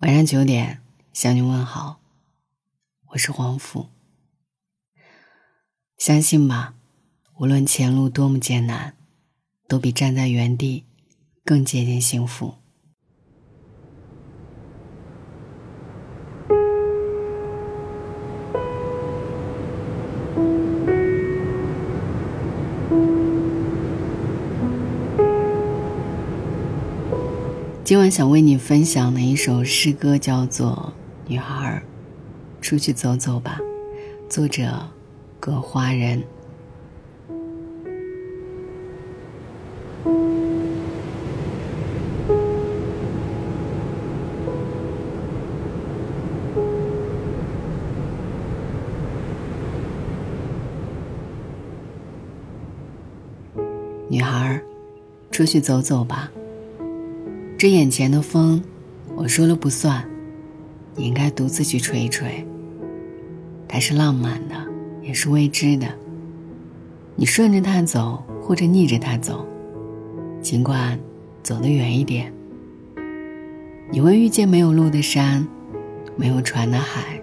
[0.00, 0.80] 晚上九点
[1.12, 1.98] 向你问好，
[3.08, 3.88] 我是黄甫。
[5.96, 6.76] 相信吧，
[7.38, 8.94] 无论前路多么艰难，
[9.66, 10.84] 都比站在原地
[11.44, 12.54] 更接近幸福。
[27.88, 30.92] 今晚想为你分享的一首诗歌叫做
[31.26, 31.82] 《女孩
[32.60, 33.58] 出去走走吧》，
[34.30, 34.90] 作者
[35.40, 36.22] 葛花人。
[54.10, 54.60] 女孩
[55.30, 56.30] 出去走走吧。
[57.58, 58.62] 这眼前的风，
[59.16, 60.08] 我说了不算，
[60.94, 62.46] 你应该独自去吹一吹。
[63.66, 64.54] 它是浪漫的，
[65.02, 65.88] 也是未知的。
[67.16, 69.44] 你顺着它走，或者逆着它走，
[70.40, 70.96] 尽管
[71.42, 72.32] 走得远一点，
[73.90, 75.44] 你会遇见没有路的山，
[76.14, 77.20] 没有船的海，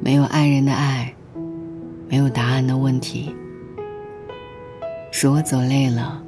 [0.00, 1.12] 没有爱人的爱，
[2.08, 3.34] 没有答案的问题。
[5.20, 6.22] 如果走累了，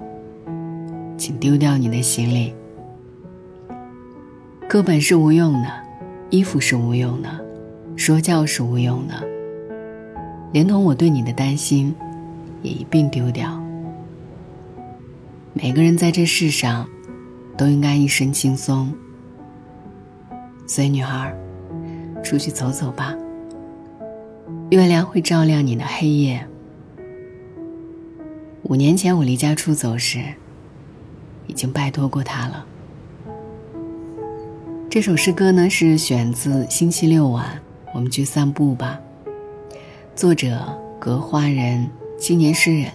[1.17, 2.53] 请丢掉你的行李。
[4.73, 5.69] 课本是无用的，
[6.31, 7.29] 衣服是无用的，
[7.95, 9.23] 说教是无用的，
[10.51, 11.95] 连同我对你的担心，
[12.63, 13.63] 也一并丢掉。
[15.53, 16.89] 每个人在这世上，
[17.55, 18.91] 都应该一身轻松。
[20.67, 21.37] 所以，女孩，
[22.25, 23.15] 出去走走吧。
[24.71, 26.49] 月亮会照亮你的黑夜。
[28.63, 30.25] 五年前我离家出走时，
[31.47, 32.65] 已经拜托过他了。
[34.93, 37.63] 这首诗歌呢是选自《星期六晚
[37.95, 39.01] 我们去散步吧》，
[40.15, 42.91] 作者格花人，青年诗人。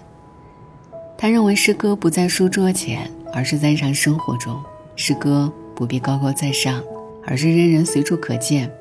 [1.16, 4.62] 他认为诗歌不在书桌前，而是在日常生活中；
[4.94, 6.80] 诗歌不必高高在上，
[7.26, 8.72] 而是人人随处可见。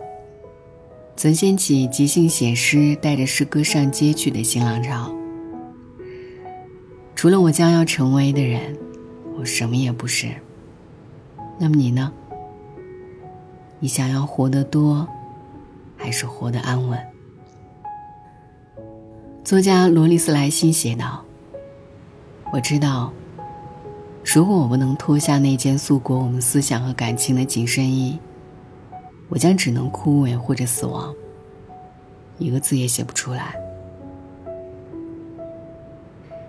[1.16, 5.12] 曾掀起即兴写诗、带着诗歌上街去的新浪潮。
[7.16, 8.78] 除了我将要成为的人，
[9.40, 10.28] 我什么也不是。
[11.58, 12.14] 那么你呢？
[13.80, 15.08] 你想要活得多，
[15.96, 17.00] 还是活得安稳？
[19.44, 21.24] 作家罗丽斯莱辛写道
[22.52, 23.14] ：“我知道，
[24.26, 28.20] 如果我不能脱下那件束裹我们思想和感情的紧身衣，
[29.30, 31.14] 我将只能枯萎或者死亡，
[32.40, 33.56] 一个字也写不出来。”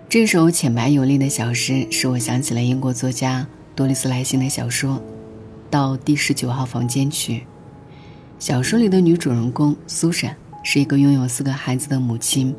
[0.09, 3.45] 这首浅白有力的小诗，使我想起了英国作家
[3.75, 4.99] 多丽斯莱辛的小说。
[5.69, 7.43] 到第十九号房间去。
[8.37, 12.55] 小说里的女主人公苏珊是一个拥有四个孩子的母亲。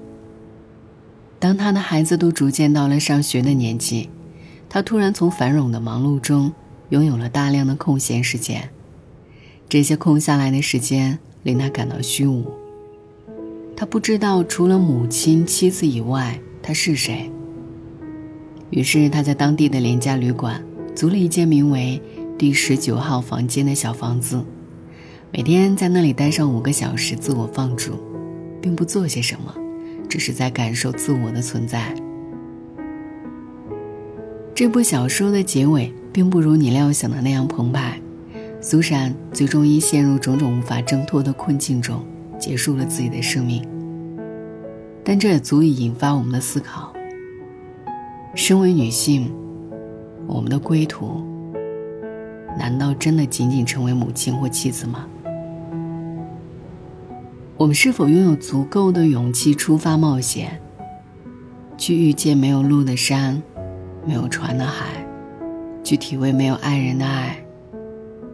[1.38, 4.10] 当她的孩子都逐渐到了上学的年纪，
[4.68, 6.52] 她突然从繁荣的忙碌中
[6.90, 8.68] 拥有了大量的空闲时间。
[9.68, 12.44] 这些空下来的时间令她感到虚无。
[13.74, 17.30] 她不知道除了母亲、妻子以外，她是谁。
[18.68, 20.62] 于是她在当地的廉价旅馆
[20.94, 22.02] 租了一间名为……
[22.40, 24.42] 第十九号房间的小房子，
[25.30, 27.92] 每天在那里待上五个小时，自我放逐，
[28.62, 29.54] 并不做些什么，
[30.08, 31.94] 只是在感受自我的存在。
[34.54, 38.00] 这部小说的结尾并不如你料想的那样澎湃，
[38.62, 42.02] 苏珊最终因陷入种种无法挣脱的困境中，
[42.38, 43.62] 结束了自己的生命。
[45.04, 46.90] 但这也足以引发我们的思考：
[48.34, 49.30] 身为女性，
[50.26, 51.28] 我们的归途。
[52.58, 55.06] 难道真的仅仅成为母亲或妻子吗？
[57.56, 60.60] 我们是否拥有足够的勇气出发冒险，
[61.76, 63.42] 去遇见没有路的山，
[64.06, 65.06] 没有船的海，
[65.84, 67.36] 去体味没有爱人的爱，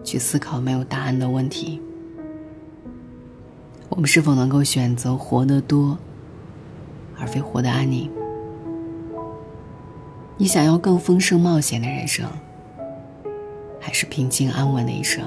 [0.05, 1.81] 去思考没有答案的问题？
[3.89, 5.99] 我们是否能够选择活得多，
[7.19, 8.11] 而非活得安宁？
[10.37, 12.27] 你想要更丰盛冒险的人生？
[13.87, 15.23] 还是平静安稳的一生。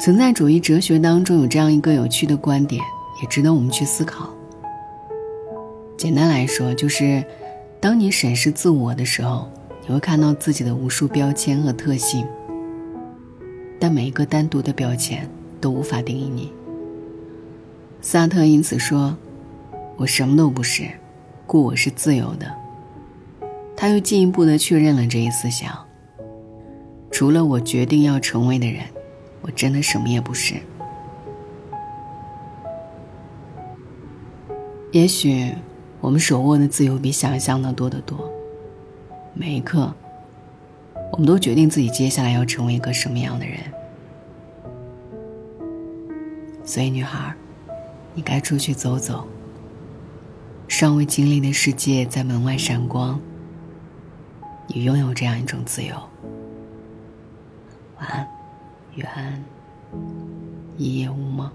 [0.00, 2.82] 存在主义哲学当中有这样一个有趣的观点，
[3.22, 4.28] 也值得我们去思考。
[5.96, 7.24] 简单来说，就是
[7.78, 9.48] 当你审视自我的时候，
[9.86, 12.26] 你会看到自己的无数标签和特性，
[13.78, 15.30] 但每一个单独的标签
[15.60, 16.52] 都无法定义你。
[18.00, 19.16] 萨特因此说
[19.96, 20.90] ：“我什么都不是，
[21.46, 22.52] 故我是自由的。”
[23.84, 25.70] 他又进一步的确认了这一思想：
[27.10, 28.82] 除了我决定要成为的人，
[29.42, 30.54] 我真的什么也不是。
[34.90, 35.52] 也许，
[36.00, 38.26] 我们手握的自由比想象的多得多。
[39.34, 39.94] 每一刻，
[41.12, 43.58] 我们都决定自己接下来要成为一个什么样的人。
[46.64, 47.34] 所以，女孩，
[48.14, 49.28] 你该出去走走。
[50.68, 53.20] 尚未经历的世界在门外闪光。
[54.66, 55.94] 你拥有这样一种自由。
[57.98, 58.28] 晚安
[58.94, 59.44] 远安
[60.76, 61.50] 一夜无梦。